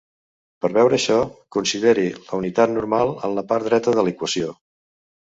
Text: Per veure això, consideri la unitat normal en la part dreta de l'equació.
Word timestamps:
Per 0.63 0.69
veure 0.75 0.95
això, 0.99 1.17
consideri 1.55 2.05
la 2.29 2.39
unitat 2.41 2.73
normal 2.77 3.13
en 3.27 3.35
la 3.41 3.43
part 3.53 3.67
dreta 3.69 3.93
de 3.99 4.07
l'equació. 4.09 4.49